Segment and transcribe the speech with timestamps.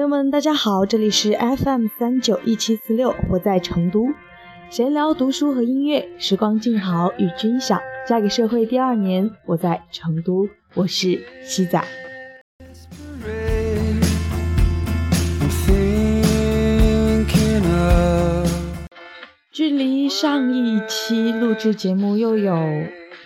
[0.00, 4.06] 朋友们，大家好，这里是 FM 三九一七四六，我在成都，
[4.70, 7.78] 闲聊、读书和音乐，时光静好与君享。
[8.08, 11.84] 嫁给社会第二年，我在成都，我是西仔。
[19.52, 22.56] 距离上一期录制节目又有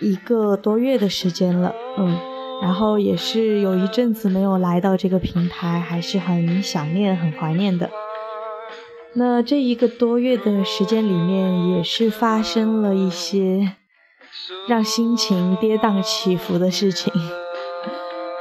[0.01, 2.19] 一个多月的时间了，嗯，
[2.61, 7.89] 然后也是有一阵子没有来到这个平台，还是很想念、很怀念的。
[9.13, 13.73] 那这一个多月的时间里面，也是发生了一些
[14.67, 17.13] 让心情跌宕起伏的事情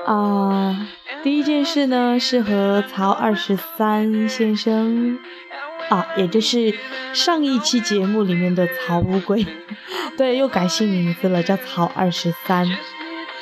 [0.07, 0.89] 啊。
[1.23, 5.19] 第一件事呢，是和曹二十三先生。
[5.91, 6.75] 啊，也就是
[7.13, 9.47] 上一期节目里面的曹乌龟，
[10.17, 12.67] 对，又改姓名字了，叫曹二十三。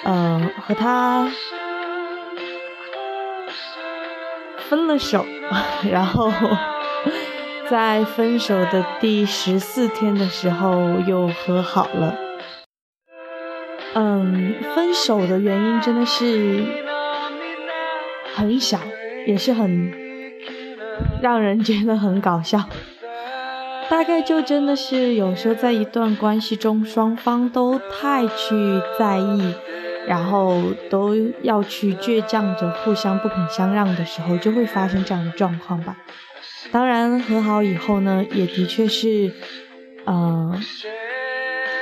[0.05, 1.31] 嗯，和他
[4.69, 5.25] 分了手，
[5.91, 6.31] 然后
[7.70, 12.17] 在分手的第十四天的时候又和好了。
[13.95, 16.64] 嗯，分手的原因真的是
[18.34, 18.78] 很小，
[19.27, 20.00] 也是很。
[21.20, 22.64] 让人觉得很搞笑，
[23.89, 29.55] 大概就真的是有时候在一段关系中，双方都太去在意，
[30.06, 35.97] 然后都要去倔强着互相不肯相让的时候，就会发生这样的状况吧。
[36.70, 39.33] 当然和好以后呢，也的确是，
[40.06, 40.61] 嗯，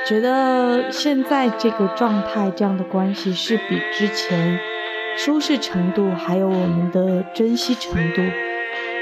[0.07, 4.59] 觉得现在这个状态这样的关系是比之前
[5.17, 8.21] 舒适程度还有我们的珍惜程度。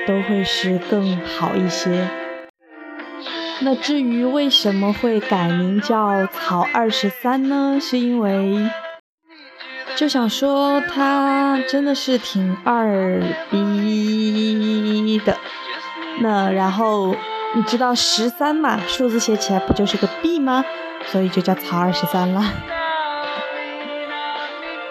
[0.08, 2.08] 都会是更好一些。
[3.62, 7.78] 那至于为什么会改名叫曹二十三呢？
[7.80, 8.58] 是因为
[10.00, 13.22] 就想说他真的是挺二
[13.52, 15.36] 逼的。
[16.22, 17.14] 那然后
[17.54, 18.80] 你知道十三嘛？
[18.88, 20.64] 数字写起来不就是个 B 吗？
[21.08, 22.42] 所以就叫曹二十三了。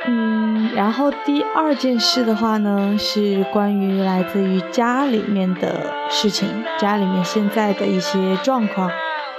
[0.06, 6.46] 嗯然后第二件事的话呢，是关于来自于家里面的事情，
[6.78, 8.90] 家里面现在的一些状况，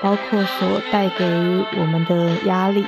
[0.01, 1.24] 包括所带给
[1.80, 2.88] 我们的压力。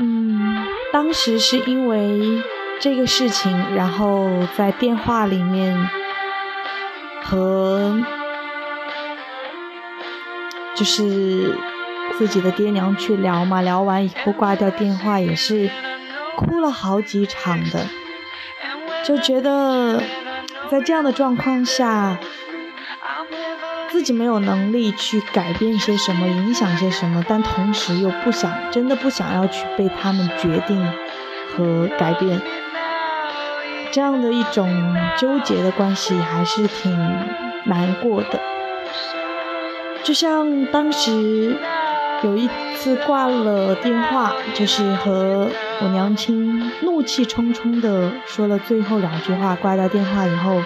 [0.00, 2.42] 嗯，当时是因为
[2.80, 5.88] 这个事情，然后在电话里面
[7.22, 8.02] 和
[10.74, 11.54] 就是
[12.18, 15.70] 自己的爹娘去聊嘛，聊完以后挂掉电话也是。
[16.36, 17.86] 哭了好几场的，
[19.04, 20.02] 就觉得
[20.70, 22.18] 在这样的状况下，
[23.90, 30.80] 自己没有能力去改变些什么，影响些什么，但同时又不想，真的不想要去被他们决定
[31.56, 32.40] 和改变，
[33.92, 36.92] 这样的一种纠结的关系还是挺
[37.64, 38.40] 难过的。
[40.02, 41.56] 就像当时。
[42.22, 42.46] 有一
[42.76, 45.48] 次挂了电话，就是和
[45.80, 49.54] 我娘亲怒气冲冲的说了最后两句话。
[49.54, 50.62] 挂掉电话以后，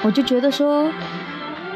[0.00, 0.90] 我就觉得说，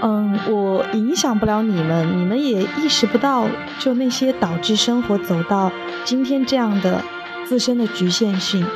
[0.02, 3.48] 嗯，我影响不了你们，你们也意识不到，
[3.78, 5.72] 就那些导致生活走到
[6.04, 7.02] 今天这样的
[7.46, 8.66] 自身的局限性。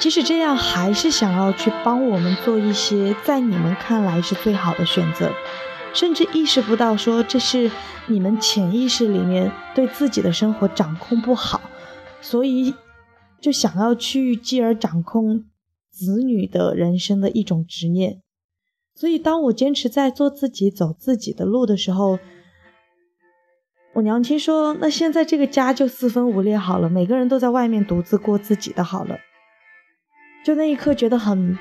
[0.00, 5.30] 即使这样，还是想要去帮我们做一些在你们看来是最好的选择。
[5.92, 7.70] 甚至意识不到，说这是
[8.08, 11.60] 你们潜意识里面对自己的生活掌控不好，
[12.20, 12.74] 所以
[13.40, 15.44] 就想要去继而掌控
[15.92, 18.23] 子女的人生的一种执念。
[18.94, 22.18] 所以，当我坚持在做自己、走自己的路的时候，
[23.94, 29.18] 我娘亲说：“那现在这个家就四分五裂好了，每个人都在外面独自过自己的好了。”
[30.44, 31.58] 就那一刻觉得很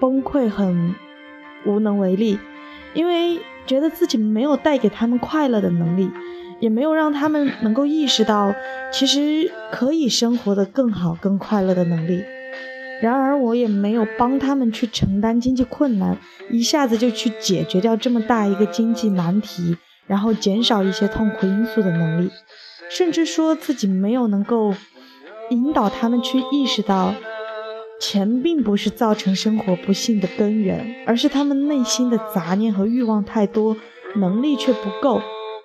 [0.00, 0.94] 崩溃，很
[1.66, 2.38] 无能为力，
[2.94, 3.40] 因为。
[3.64, 6.10] 觉得自己没有带给他们快乐的能力，
[6.58, 8.52] 也没有让他们能够意识到
[8.92, 12.24] 其实可以生活的更好、更快乐的能力。
[13.02, 16.16] 然而，我也没有帮他们去承担经济困难，
[16.50, 19.76] 一下子就去解决掉这么大一个经济难题，
[20.06, 22.30] 然后减少一些痛苦因素的能力，
[22.88, 24.72] 甚至说自己没有能够
[25.50, 27.12] 引导他们去意识到。
[28.00, 33.76] 钱并不是造成生活不幸的根源，而是他们内心的杂念和欲望太多，
[34.16, 35.20] 能力却不够，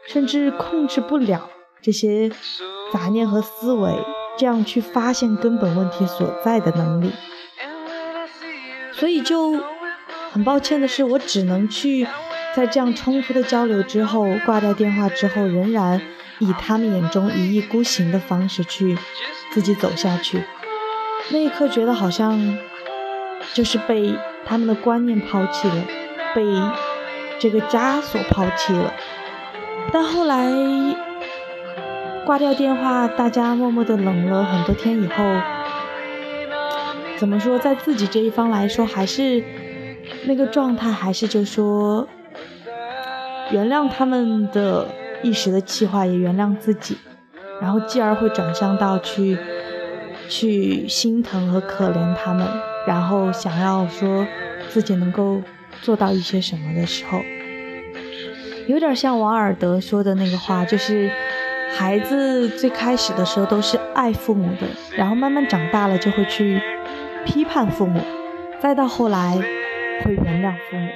[0.07, 1.49] 甚至控制不了
[1.81, 2.29] 这些
[2.93, 3.91] 杂念和思维，
[4.37, 7.11] 这样去发现根本问题所在的能力。
[8.93, 9.59] 所以就
[10.31, 12.07] 很抱歉的是，我只能去
[12.55, 16.01] 在这样冲突的交流之后，挂掉电话之后，仍然
[16.39, 18.97] 以他们眼中一意孤行的方式去
[19.51, 20.43] 自己走下去。
[21.29, 22.57] 那一刻觉得好像
[23.53, 25.83] 就是被他们的观念抛弃了，
[26.33, 26.43] 被
[27.39, 28.93] 这个家所抛弃了。
[29.91, 30.49] 但后来
[32.27, 35.23] 挂掉电话，大家默默的冷了很多天以后，
[37.17, 39.41] 怎么说，在自己这一方来说，还是
[40.25, 42.05] 那个状态，还是就说
[43.49, 44.89] 原谅他们的
[45.23, 46.97] 一时的气话，也原谅自己，
[47.61, 49.37] 然后继而会转向到去
[50.27, 52.45] 去心疼和可怜他们，
[52.85, 54.27] 然后想要说
[54.67, 55.41] 自己能够
[55.81, 57.21] 做到一些什么的时候。
[58.67, 61.09] 有点像王尔德说的那个话，就是
[61.77, 66.59] 孩子最开始的时候都是爱父母的，然后慢慢长大了就会去
[67.23, 68.01] 批判父母，
[68.59, 69.37] 再到后来
[70.03, 70.89] 会原谅父母。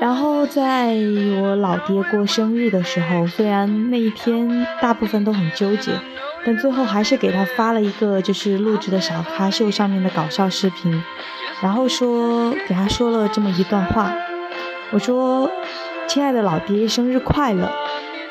[0.00, 0.94] 然后在
[1.42, 5.92] 我老爹过生日的时候，虽然那一天大部分都很纠结，
[6.46, 11.02] 但最后还是给他发了一个就是录制的小咖秀上面的搞笑视频。
[11.60, 14.10] 然后说给他说了这么一段话，
[14.90, 15.50] 我说
[16.12, 17.70] ：“亲爱的老爹，生日快乐！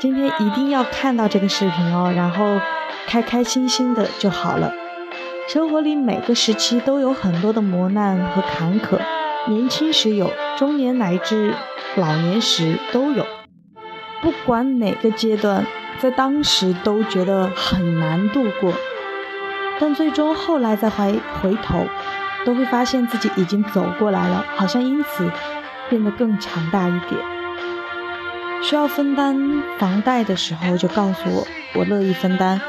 [0.02, 2.60] 今天一定要看到这个视频哦，然后
[3.08, 4.74] 开开心心的就好了。
[5.48, 9.00] 生活里每个时期都有很多的磨难和坎坷，
[9.48, 11.56] 年轻时有，中年乃至
[11.96, 13.26] 老年时都有。
[14.22, 15.66] 不管哪个阶段，
[16.00, 18.74] 在当时都觉得很难度过，
[19.80, 21.86] 但最终后来再回回头。”
[22.46, 25.30] 都会发现自己已经走过来了，好像因此
[25.90, 27.39] 变得更强大一点。
[28.62, 29.36] 需要分担
[29.78, 32.60] 房贷的时候，就告诉我，我乐意分担。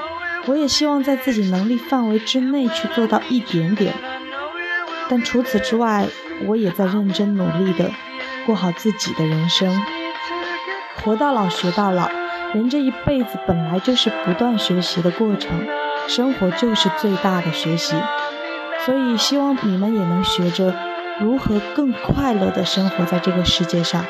[0.46, 3.94] 我也希望在自己能力范围之内去做到一点点。
[5.08, 6.06] 但除此之外，
[6.46, 7.90] 我也在认真努力的
[8.46, 9.68] 过好自己的人生。
[11.02, 12.08] 活到老学到老，
[12.54, 15.66] 人这一辈子本来就是不断学习的过程，
[16.06, 17.94] 生活就是最大的学习。
[18.86, 20.74] 所以，希望你们也能学着
[21.20, 24.04] 如何更快乐的生活在这个世界上。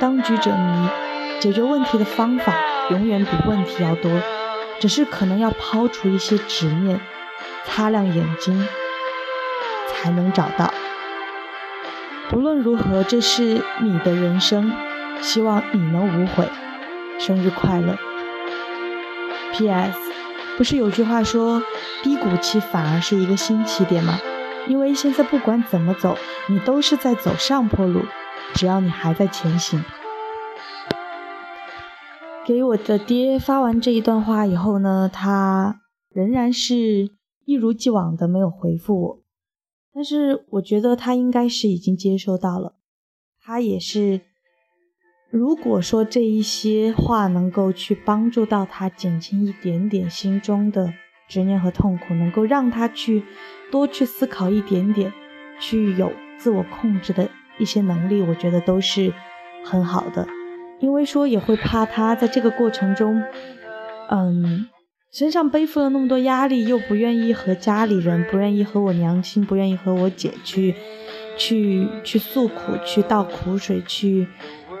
[0.00, 0.88] 当局者迷，
[1.40, 2.54] 解决问题的方法
[2.90, 4.10] 永远比问题要多，
[4.78, 7.00] 只是可能要抛除一些执念，
[7.64, 8.68] 擦亮眼睛，
[9.88, 10.72] 才能找到。
[12.30, 14.72] 不论如何，这是你的人生，
[15.20, 16.48] 希望你能无悔。
[17.18, 17.96] 生日快乐。
[19.52, 19.98] P.S.
[20.56, 21.62] 不是有句话说，
[22.02, 24.20] 低谷期反而是一个新起点吗？
[24.68, 26.16] 因为现在不管怎么走，
[26.46, 28.04] 你都是在走上坡路，
[28.54, 29.82] 只要你还在前行。
[32.46, 35.80] 给我的爹发完这一段话以后呢，他
[36.10, 37.10] 仍然是
[37.44, 39.22] 一如既往的没有回复我，
[39.92, 42.74] 但是我觉得他应该是已经接收到了，
[43.42, 44.22] 他也是。
[45.30, 50.94] 如果说这一些话能够去帮助到他减轻一点点心中的
[51.28, 53.24] 执念和痛苦，能够让他去
[53.70, 55.12] 多去思考一点点，
[55.60, 57.28] 去有自我控制的
[57.58, 59.12] 一些能力，我觉得都是
[59.64, 60.26] 很好的。
[60.80, 63.22] 因为说也会怕他在这个过程中，
[64.10, 64.68] 嗯，
[65.12, 70.74] 身上背负了那么多压力，又不愿意和家里人，不愿意和我娘亲，不愿意和我姐去，
[71.36, 74.28] 去去诉苦，去倒苦水，去。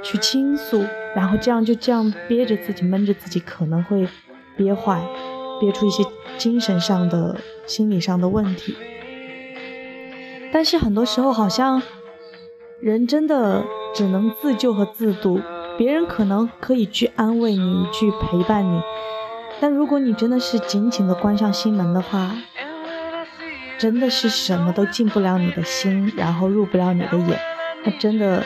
[0.00, 0.84] 去倾诉，
[1.16, 4.06] 然后这样就这样憋着自己，闷着自己，可能会
[4.56, 5.02] 憋坏，
[5.60, 6.04] 憋出一些
[6.36, 8.76] 精神上的、心理上的问题。
[10.52, 11.82] 但是很多时候，好像
[12.80, 15.40] 人真的只能自救和自渡，
[15.76, 18.80] 别人可能可以去安慰你，去陪伴你，
[19.60, 22.36] 但如果你真的是紧紧的关上心门的话，
[23.78, 27.38] 真的是什么都进不了你的心，然后入不了你的眼，
[27.84, 28.44] 那真的。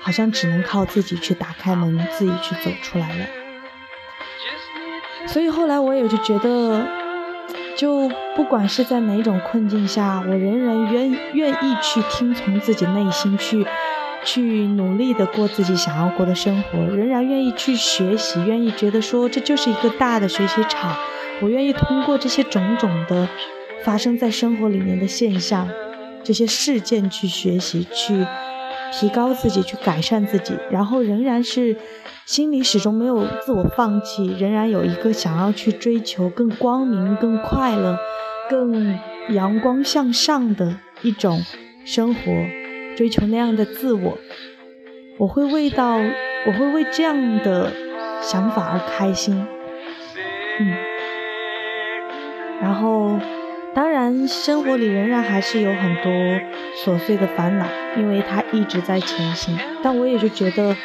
[0.00, 3.24] 好像只能靠自己去打开门，自己去走出来了。
[5.26, 6.86] 所以后来我也就觉得，
[7.76, 13.66] 就不管是在哪种困境下，我仍然愿愿意去听从自己内心，去
[14.24, 20.94] 去努力的过自己想要过的生活，仍然愿意去学习，愿意觉得说这就是一个大的学习场。
[21.42, 23.28] 我愿意通过这些种种的
[23.82, 25.68] 发生在生活里面的现象，
[26.22, 28.24] 这些事件去学习去。
[28.98, 31.76] 提高自己，去改善自己，然后仍然是
[32.24, 37.98] 心里始终没有自我放弃，仍然有一个想要去追求更光明、更快乐、
[38.48, 38.98] 更
[39.30, 41.42] 阳光向上的一种
[41.84, 42.20] 生活，
[42.96, 44.16] 追求那样的自我。
[45.18, 45.96] 我会为到，
[46.46, 47.72] 我会为这样的
[48.22, 49.46] 想法而开心。
[50.60, 50.74] 嗯，
[52.62, 53.18] 然后。
[53.74, 56.12] 当然，生活里仍然还是有很多
[56.84, 57.66] 琐碎的烦恼，
[57.96, 59.58] 因为他一直在前行。
[59.82, 60.76] 但我也就觉得，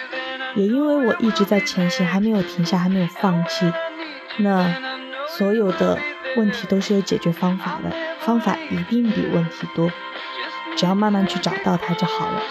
[0.56, 3.72] 也因为我一直在前行，还没有停下，还没有放弃，
[4.38, 4.74] 那
[5.38, 6.00] 所有的
[6.36, 9.92] 问题都是有解决方法的，方法一定比问题多，
[10.76, 12.42] 只要慢慢去找到它就好了。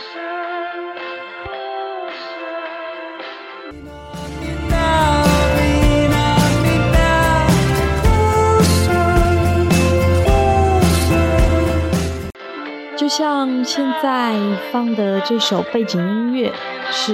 [12.99, 14.35] 就像现在
[14.73, 16.53] 放的这首背景音乐，
[16.91, 17.13] 是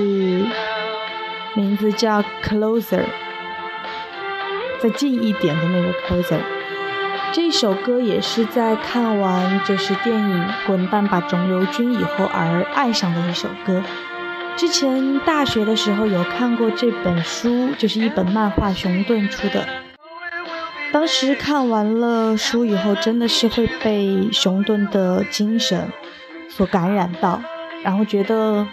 [1.53, 3.01] 名字叫《Closer》，
[4.81, 6.39] 再近一点的那个《Closer》。
[7.33, 13.83] 这首歌也是在看完就是电影《滚蛋吧，肿瘤君》以后而爱上的一首歌。
[14.57, 19.84] 之前大学的时候有看过这本书，就是一本漫画，熊顿出的。
[20.95, 25.91] 当时看完了书以后，真的是会被熊顿的精神
[26.49, 27.43] 所感染到，
[27.83, 28.65] 然后觉得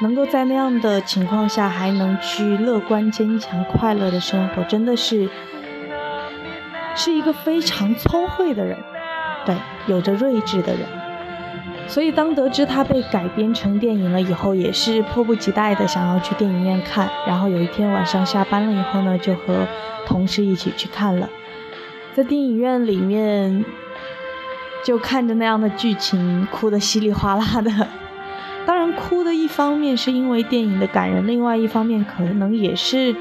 [0.00, 5.28] 能够在那样的情况下还能去乐观、坚强、快乐的生活，真的是
[6.96, 8.78] 是一个非常聪慧的人，
[9.44, 9.54] 对，
[9.88, 11.01] 有着睿智的人。
[11.88, 17.08] 所以当得知他被改编成电影了以后，也是迫不及待的想要去电影院看。
[17.26, 19.66] 然后有一天晚上下班了以后呢，就和。
[20.04, 21.30] 同事一起去看了，
[22.12, 23.64] 在电影院里面
[24.84, 27.70] 就看着那样的剧情，哭得稀里哗啦的。
[28.66, 33.14] 当然，哭的一方面是因为电影的感人，另外一方面可能也是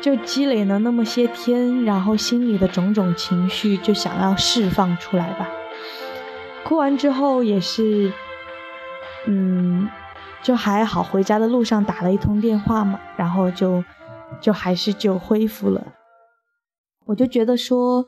[0.00, 5.48] 就积累了那么些天，然后心里的种种情绪就想要释放出来吧。
[6.64, 8.12] 哭完之后也是，
[9.26, 9.88] 嗯，
[10.42, 13.84] 就还好，回家的路上打了一通电话嘛，然后就
[14.40, 15.92] 就还是就恢复了。
[17.04, 18.06] 我就觉得说，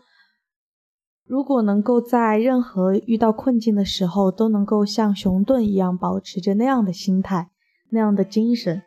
[1.26, 7.50] 如果能够在任何遇到困境的时候，都能够像熊顿一样保持着那样的心态、
[7.90, 8.82] 那样的精神，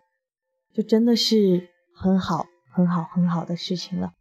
[0.74, 4.14] 就真的是很好、很好、很好的事情了。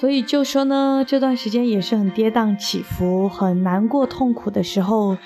[0.00, 5.18] 所以就说呢，这段时间也是很跌宕起伏、很难过、痛苦的时候，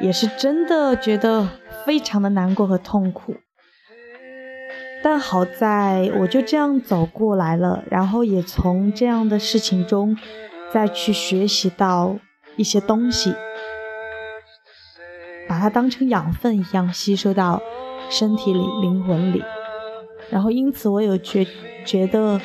[0.00, 1.48] 也是真的觉得。
[1.86, 3.36] 非常的难过和痛苦，
[5.02, 10.14] 但好在我就这样走过来了，然后也从这样的事情中
[10.70, 12.18] 再去学习到
[12.56, 13.34] 一些东西，
[15.48, 17.62] 把它当成养分一样吸收到
[18.10, 19.42] 身体里、灵魂里，
[20.28, 21.46] 然后因此我有觉
[21.86, 22.38] 觉得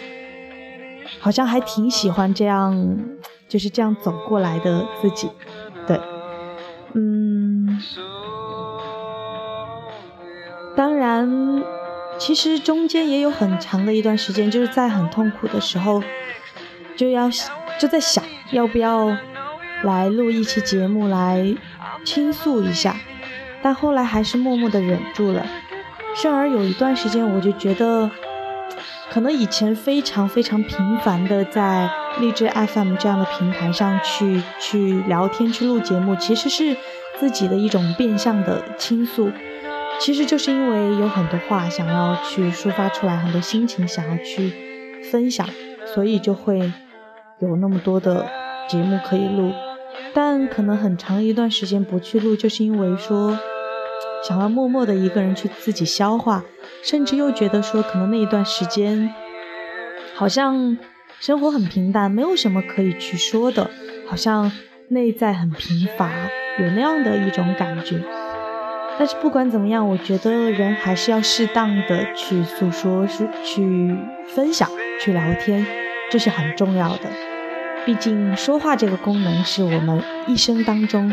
[1.20, 2.98] 好像还挺喜欢这样
[3.48, 5.30] 就是这样走过来的自己，
[5.88, 6.00] 对，
[6.94, 7.82] 嗯。
[10.76, 11.64] 当然，
[12.18, 16.04] 其实中间也有很长的一段时间，就是在很痛苦的时候，
[16.98, 17.30] 就要
[17.80, 18.22] 就在想
[18.52, 19.16] 要不要
[19.84, 21.56] 来录一期节目来
[22.04, 22.98] 倾诉一下，
[23.62, 25.46] 但后来还是默默的忍住了。
[26.14, 28.12] 甚而有一段时间，我就觉得，
[29.12, 31.90] 可能以前非常非常频繁的在
[32.20, 36.76] 励志 FM 这样的平台上去去聊天、去录节目，其实是
[37.20, 39.32] 自己的一种变相的倾诉。
[40.00, 45.48] 其实就是因为有很多话想要去抒发出来，很多心情想要去分享，
[45.94, 46.60] 所以就会
[47.40, 48.26] 有那么多的
[48.68, 49.54] 节目可以录。
[50.14, 53.40] 但可能很长一段时间不去录，就是因为说
[54.28, 56.44] 想要默默的一个人去自己消化，
[56.86, 59.12] 甚至又觉得说可能那一段时间
[60.14, 60.78] 好像
[61.20, 63.72] 生活很平淡，没有什么可以去说的，
[64.08, 64.52] 好像
[64.90, 66.12] 内在很贫乏，
[66.60, 68.00] 有那样的一种感觉。
[69.00, 74.70] 但是不管怎么样，我觉得人还是要适当的去诉说、是去分享、
[75.02, 75.66] 去聊天，
[76.12, 77.10] 这是很重要的。
[77.84, 81.12] 毕竟说话这个功能是我们一生当中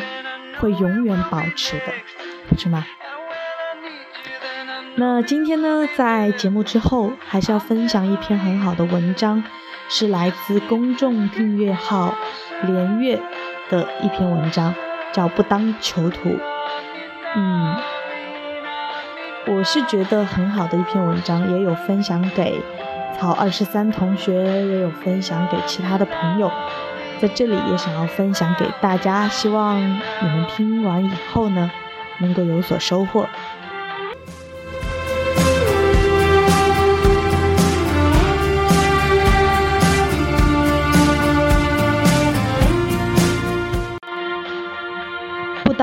[0.60, 1.84] 会永远保持的，
[2.48, 2.84] 不是吗？
[4.94, 9.42] 那今天呢，在节目之后，还是要分享一篇很好的文章，
[9.88, 12.14] 是来自公众订阅号
[12.66, 13.18] “连月”
[13.70, 14.74] 的一篇文章，
[15.10, 16.28] 叫《不当囚徒》。
[17.34, 17.74] 嗯，
[19.46, 22.60] 我是觉得很好的一篇文章，也有分享给
[23.18, 26.52] 曹二十三同学，也有分享给其他的朋友，
[27.18, 31.70] 在这里也想要分享给大家，希望你们听完以后呢，
[32.18, 33.26] 能够有所收获。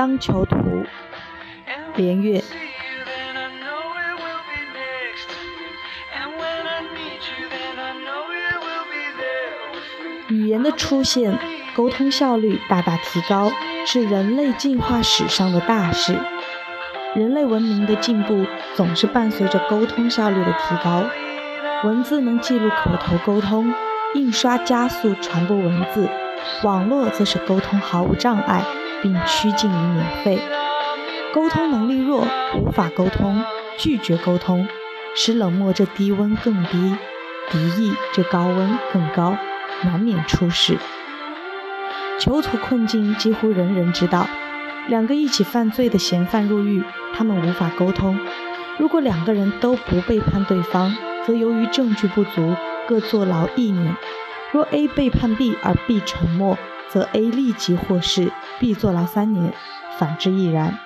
[0.00, 0.56] 当囚徒。
[1.94, 2.42] 连月，
[10.28, 11.38] 语言的出现，
[11.76, 13.52] 沟通效率大大提高，
[13.84, 16.18] 是人类进化史上的大事。
[17.14, 21.04] 人类文明的进步总是伴随着沟通效率的提高。
[21.84, 23.74] 文字能记录口头沟通，
[24.14, 26.08] 印刷加速传播文字，
[26.62, 28.64] 网络则是沟通毫无障碍，
[29.02, 30.40] 并趋近于免费。
[31.32, 32.26] 沟通能力弱，
[32.56, 33.44] 无法沟通，
[33.78, 34.66] 拒绝沟通，
[35.14, 36.96] 使冷漠这低温更低，
[37.50, 39.36] 敌意这高温更高，
[39.84, 40.76] 难免出事。
[42.18, 44.26] 囚徒困境几乎人人知道。
[44.88, 46.82] 两个一起犯罪的嫌犯入狱，
[47.14, 48.18] 他们无法沟通。
[48.78, 50.92] 如果两个人都不背叛对方，
[51.24, 52.56] 则由于证据不足，
[52.88, 53.94] 各坐牢一年。
[54.50, 56.58] 若 A 背叛 B 而 B 沉默，
[56.92, 59.52] 则 A 立即获释，B 坐牢三年；
[59.98, 60.78] 反之亦然。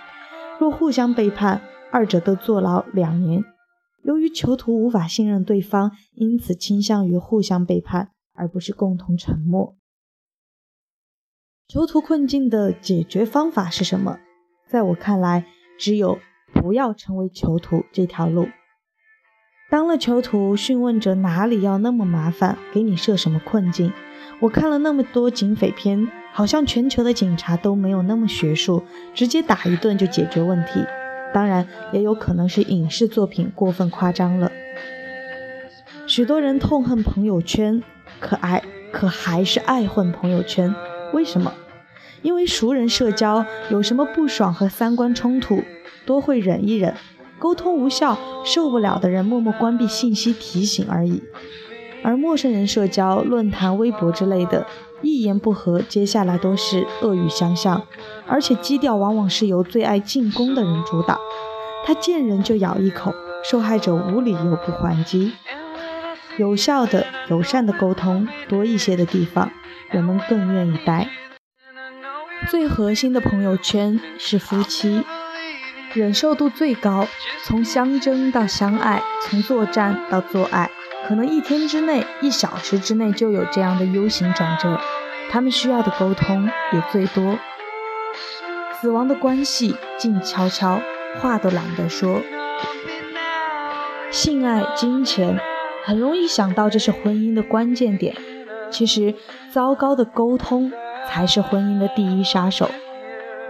[0.60, 3.44] 若互相背叛，二者都坐牢两年。
[4.02, 9.76] 由于囚徒无法信任对方，因此倾向于互相背叛，而不是共同沉默。
[11.66, 14.18] 囚徒困境的解决方法是什么？
[14.68, 15.46] 在我看来，
[15.78, 16.18] 只有
[16.52, 18.48] 不要成为囚徒这条路。
[19.70, 23.90] 当了囚徒，讯问者哪里要那么麻烦，给你设什么困境？
[24.40, 28.82] 我看了那么多警匪片，好像全球的警察都没有那么学术，
[29.14, 30.84] 直接打一顿就解决问题。
[31.32, 34.52] 当然，也有可能是影视作品过分夸张了。
[36.06, 37.82] 许多人痛恨朋友圈，
[38.20, 38.62] 可爱，
[38.92, 40.74] 可还是爱混朋友圈。
[41.12, 41.54] 为什么？
[42.22, 45.62] 因为熟人社交有什么不爽和三观冲突，
[46.04, 46.94] 多会忍一忍，
[47.38, 51.22] 沟通无效，受不了的人默默关闭信息提醒而已。
[52.04, 54.66] 而陌生人社交，论坛、微博之类的，
[55.00, 57.82] 一言不合，接下来都是恶语相向，
[58.28, 61.18] 而且基调往往是由最爱进攻的人主导。
[61.86, 65.32] 他见人就咬一口，受害者无理由不还击。
[66.36, 69.50] 有效的、友善的沟通多一些的地方。
[69.90, 71.08] 人们更愿意待。
[72.50, 75.04] 最核心的朋友圈是夫妻，
[75.92, 77.06] 忍受度最高，
[77.44, 80.68] 从相争到相爱，从作战到做爱，
[81.06, 84.80] 可能一天之内、一小时之内就有这样的 U 型转折。
[85.30, 87.38] 他们需要的沟通也最多。
[88.80, 90.80] 死亡的关系静悄悄，
[91.20, 92.20] 话都懒得说。
[94.10, 95.38] 性爱、金钱，
[95.84, 98.14] 很容易想到这是婚姻的关键点。
[98.70, 99.14] 其实，
[99.50, 100.72] 糟糕的沟通
[101.08, 102.70] 才是婚姻的第一杀手。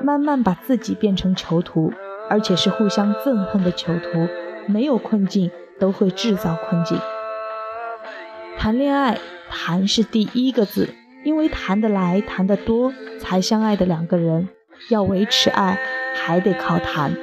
[0.03, 1.93] 慢慢把自己变成囚徒，
[2.29, 4.29] 而且是互相憎恨的囚徒，
[4.67, 6.99] 没有困境都会制造困境。
[8.59, 9.19] 谈恋爱，
[9.51, 14.49] 谈是第一个字，因为谈得来、谈得多才相爱的两个人，
[14.89, 15.79] 要维持爱
[16.15, 17.15] 还得靠谈。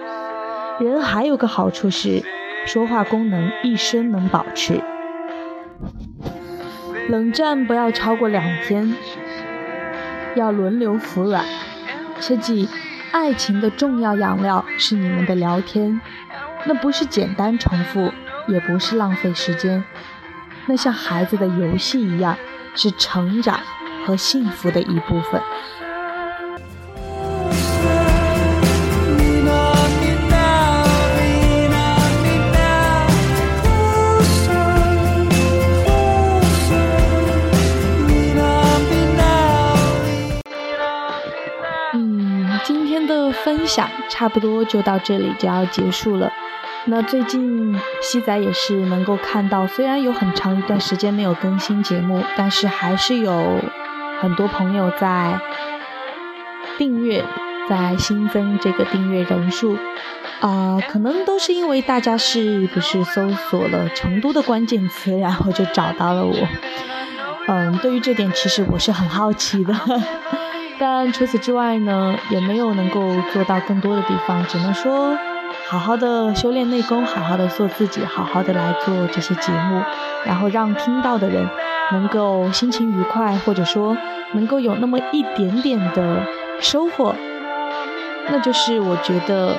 [0.79, 2.23] 人还有个好处是，
[2.65, 4.81] 说话功能一生能保持。
[7.09, 8.95] 冷战不要超过两天，
[10.35, 11.43] 要轮流服软。
[12.19, 12.69] 切记，
[13.11, 15.99] 爱情的重要养料是你们的聊天，
[16.65, 18.11] 那不是简单重复，
[18.47, 19.83] 也不是浪费时间，
[20.67, 22.37] 那像孩子的游戏一样，
[22.75, 23.59] 是成长
[24.05, 25.41] 和幸福的一部分。
[42.63, 46.31] 今天的分享差不多就到这里就要结束了。
[46.85, 53.59] 那最近西仔也是能够看到，虽然有很长一段时间没有更新节目，但是还是有
[54.19, 55.39] 很多朋友在
[56.77, 57.23] 订阅，
[57.69, 59.77] 在新增这个订阅人数。
[60.39, 66.33] 啊，可能都是因为大家是不是搜索了成都的关键词，然后就找到了我。
[67.47, 69.73] 嗯，对于这点其实我是很好奇的。
[70.79, 75.15] 但除此之外呢，也没有能够做到更多的地方，只能说
[75.71, 79.81] 好好的修炼内功，好好的做自己，好好的来做这些节目，
[80.25, 81.47] 然后让听到的人
[81.93, 83.95] 能够心情愉快，或者说
[84.33, 86.25] 能够有那么一点点的
[86.59, 87.15] 收获，
[88.27, 89.55] 那就是我觉得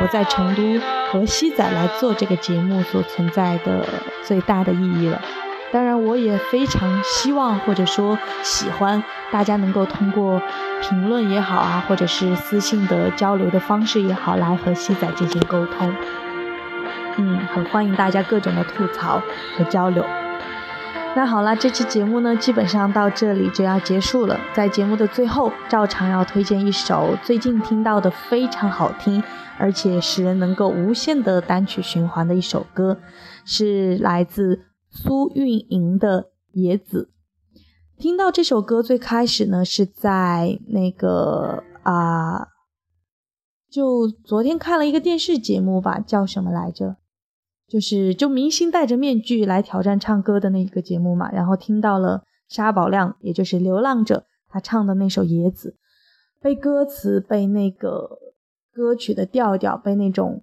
[0.00, 3.84] 我在成都和西仔来做这个节目所存在的
[4.22, 5.20] 最大的意义了。
[5.70, 10.40] 当然，我也非常希望，或者说喜欢大家能够通过
[10.80, 15.94] 评论也好啊，或者是私信的交流的方式也好，来和西仔进行沟通。
[17.18, 19.20] 嗯，很欢迎大家各种的吐槽
[19.56, 20.02] 和交流。
[21.14, 24.40] 那好了，这期节目呢，基本上到这里就要结束了。
[24.54, 29.22] 在节目的最后，照常要推荐一首最近听到的非常好听，
[29.58, 32.98] 而且使人能够无限的单曲循环的一首歌，
[33.44, 34.67] 是来自。
[35.00, 37.08] 苏运莹的《野子》，
[38.02, 42.48] 听到这首歌最开始呢，是在那个啊
[43.70, 46.96] 就昨天看了一个电视节目吧，叫什么来着？
[47.68, 51.30] 就是就明星戴着面具来挑战唱歌的那个节目嘛。
[51.30, 55.76] 然后听到了沙宝亮，也就是流浪者，他唱的那首《野子》，
[56.42, 58.18] 被歌词、被那个
[58.72, 60.42] 歌曲的调调、被那种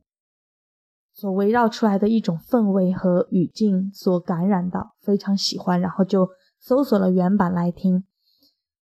[1.15, 5.81] 所围绕出来的一种氛围和语境所感染到，非常喜欢。
[5.81, 8.03] 然后就搜索了原版来听，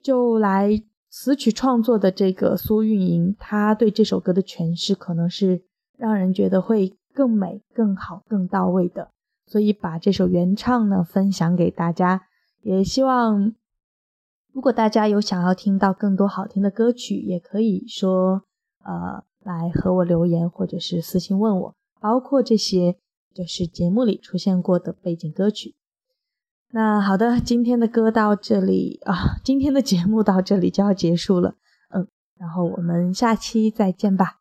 [0.01, 0.81] 就来。
[1.13, 5.65] 词曲创作的这个苏运莹，她对这首歌的诠释可能是
[5.97, 9.11] 让人觉得会更美、更好、更到位的，
[9.45, 12.21] 所以把这首原唱呢分享给大家。
[12.61, 13.53] 也希望
[14.53, 18.43] 如果大家有想要听到更多好听的歌曲，也可以说
[18.85, 22.97] 呃来和我留言，或者是私信问我，包括这些
[23.33, 25.75] 就是节目里出现过的背景歌曲。
[26.73, 31.55] 那好的，今天的歌到这里啊，今天的节目到这里就要结束了，
[31.93, 34.40] 嗯，然后我们下期再见吧。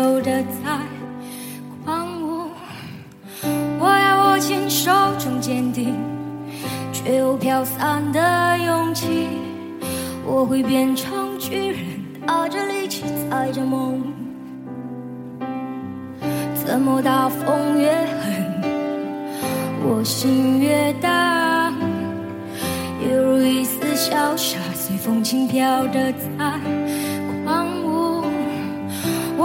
[0.00, 0.78] 自由的在
[1.84, 2.48] 狂舞。
[3.78, 5.94] 我要握紧手中坚定
[6.90, 9.28] 却又飘散的勇气。
[10.24, 11.78] 我会变成巨人，
[12.26, 14.00] 打着力气载着梦。
[16.54, 18.62] 怎么大风越狠，
[19.82, 21.70] 我心越大，
[23.02, 23.78] 犹如一丝。
[24.00, 26.58] 潇洒随风轻飘的在，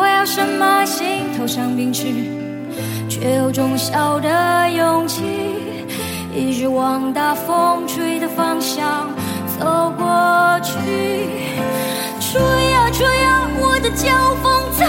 [0.05, 2.05] 我要什么心头上秉持，
[3.09, 5.23] 却有种小的勇气，
[6.31, 9.09] 一直往大风吹的方向
[9.57, 10.75] 走过去。
[12.21, 14.13] 吹呀吹呀，我的脚
[14.43, 14.85] 风走，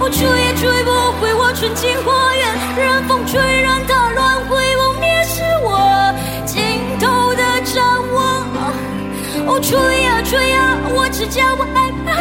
[0.00, 6.10] 我吹也吹不回我纯净花园，任风吹，任它乱回，不灭是我
[6.46, 6.64] 尽
[6.98, 8.48] 头的展望。
[9.46, 12.16] 哦，吹呀吹呀，我只叫我害怕。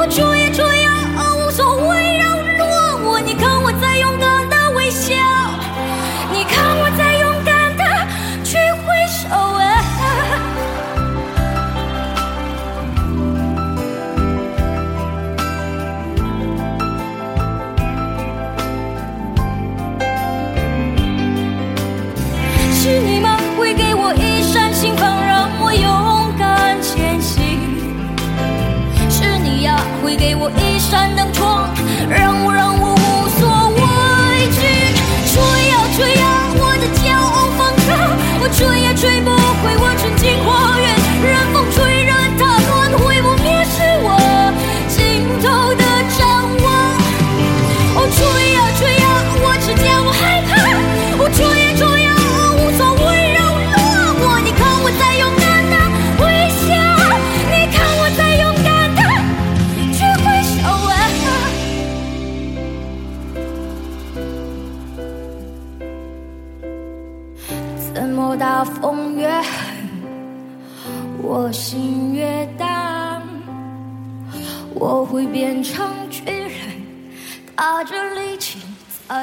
[0.00, 0.93] 哦，吹呀吹呀，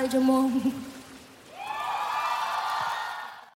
[0.02, 0.91] 我会变成巨人，打着力气，载着梦。